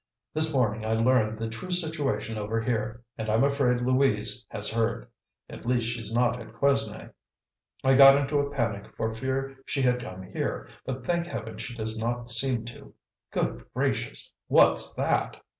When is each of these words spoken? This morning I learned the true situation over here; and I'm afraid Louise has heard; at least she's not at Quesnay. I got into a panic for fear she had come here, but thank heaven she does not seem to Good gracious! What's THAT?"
This 0.33 0.51
morning 0.51 0.83
I 0.83 0.93
learned 0.93 1.37
the 1.37 1.47
true 1.47 1.69
situation 1.69 2.35
over 2.35 2.59
here; 2.59 3.03
and 3.19 3.29
I'm 3.29 3.43
afraid 3.43 3.81
Louise 3.81 4.43
has 4.49 4.67
heard; 4.67 5.05
at 5.47 5.63
least 5.67 5.85
she's 5.89 6.11
not 6.11 6.41
at 6.41 6.55
Quesnay. 6.55 7.11
I 7.83 7.93
got 7.93 8.17
into 8.17 8.39
a 8.39 8.49
panic 8.49 8.95
for 8.97 9.13
fear 9.13 9.57
she 9.63 9.83
had 9.83 10.01
come 10.01 10.23
here, 10.23 10.67
but 10.87 11.05
thank 11.05 11.27
heaven 11.27 11.59
she 11.59 11.75
does 11.75 11.99
not 11.99 12.31
seem 12.31 12.65
to 12.65 12.95
Good 13.29 13.63
gracious! 13.75 14.33
What's 14.47 14.91
THAT?" 14.95 15.39